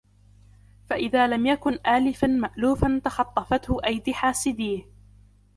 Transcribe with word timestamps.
فَإِذَا 0.89 1.27
لَمْ 1.27 1.45
يَكُنْ 1.45 1.73
آلِفًا 1.87 2.27
مَأْلُوفًا 2.27 3.01
تَخَطَّفَتْهُ 3.05 3.77
أَيْدِي 3.85 4.13
حَاسِدِيهِ 4.13 4.85